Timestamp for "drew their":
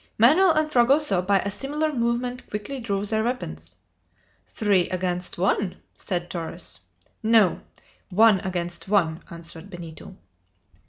2.79-3.23